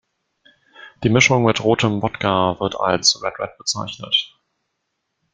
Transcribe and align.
Die 1.03 1.09
Mischung 1.11 1.43
mit 1.45 1.63
rotem 1.63 2.01
Wodka 2.01 2.59
wird 2.59 2.75
als 2.75 3.21
"Red-Red" 3.21 3.55
bezeichnet. 3.59 4.35